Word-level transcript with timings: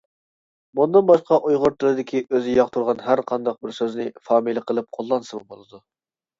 بۇندىن 0.77 1.03
باشقا 1.09 1.37
ئۇيغۇر 1.49 1.75
تىلىدىكى 1.83 2.23
ئۆزى 2.25 2.57
ياقتۇرغان 2.61 3.05
ھەرقانداق 3.11 3.61
بىر 3.63 3.79
سۆزنى 3.83 4.09
فامىلە 4.27 4.67
قىلىپ 4.73 4.93
قوللانسىمۇ 5.01 5.47
بولىدۇ. 5.55 5.85